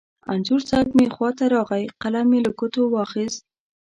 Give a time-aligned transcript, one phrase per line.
[0.31, 3.41] انځور صاحب مې خوا ته راغی، قلم یې له ګوتو واخست.